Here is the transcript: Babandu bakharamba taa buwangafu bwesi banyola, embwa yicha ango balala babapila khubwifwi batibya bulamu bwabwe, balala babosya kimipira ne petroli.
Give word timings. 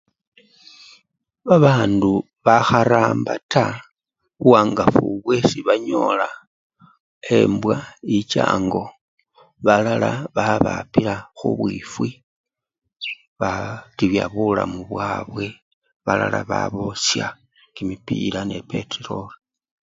Babandu 1.47 2.11
bakharamba 2.45 3.33
taa 3.53 3.75
buwangafu 4.41 5.03
bwesi 5.23 5.59
banyola, 5.67 6.27
embwa 7.37 7.77
yicha 8.09 8.41
ango 8.55 8.83
balala 9.65 10.11
babapila 10.35 11.13
khubwifwi 11.37 12.09
batibya 13.39 14.25
bulamu 14.33 14.79
bwabwe, 14.89 15.45
balala 16.05 16.39
babosya 16.51 17.25
kimipira 17.75 18.39
ne 18.45 18.57
petroli. 18.69 19.35